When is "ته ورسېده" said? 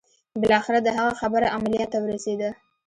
1.93-2.49